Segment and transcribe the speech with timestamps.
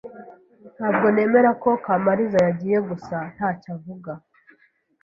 [0.77, 4.11] Ntabwo nemera ko Kamaliza yagiye gusa ntacyo avuga.